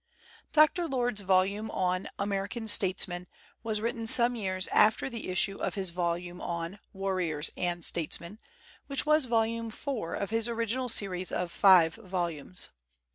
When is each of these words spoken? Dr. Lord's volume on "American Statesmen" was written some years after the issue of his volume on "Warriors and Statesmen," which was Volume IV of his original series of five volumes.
Dr. 0.51 0.87
Lord's 0.87 1.21
volume 1.21 1.69
on 1.69 2.07
"American 2.17 2.67
Statesmen" 2.67 3.27
was 3.61 3.79
written 3.81 4.07
some 4.07 4.35
years 4.35 4.65
after 4.69 5.11
the 5.11 5.29
issue 5.29 5.57
of 5.59 5.75
his 5.75 5.91
volume 5.91 6.41
on 6.41 6.79
"Warriors 6.91 7.51
and 7.55 7.85
Statesmen," 7.85 8.39
which 8.87 9.05
was 9.05 9.25
Volume 9.25 9.67
IV 9.67 9.89
of 10.19 10.31
his 10.31 10.49
original 10.49 10.89
series 10.89 11.31
of 11.31 11.51
five 11.51 11.93
volumes. 11.93 12.71